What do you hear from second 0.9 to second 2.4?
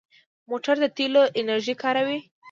تېلو انرژي کاروي.